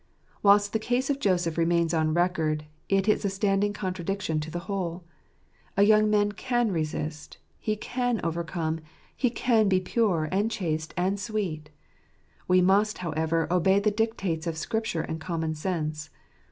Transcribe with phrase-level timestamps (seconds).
[0.41, 4.57] Whilst the case of Joseph remains on record, it is a standing contradiction to the
[4.65, 5.03] whole.
[5.77, 8.79] A young man can resist; he can overcome;
[9.15, 11.69] he can be pure, and chaste, and sweet.
[12.47, 16.09] We must, however, obey the dictates of Scripture and common sense.